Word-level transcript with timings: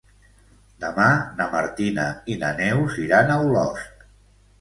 Demà 0.85 1.09
na 1.41 1.45
Martina 1.51 2.05
i 2.31 2.39
na 2.45 2.49
Neus 2.61 2.97
iran 3.05 3.31
a 3.35 3.37
Olost. 3.51 4.03